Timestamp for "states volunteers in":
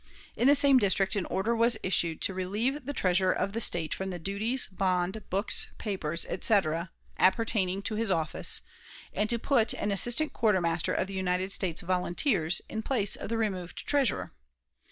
11.51-12.81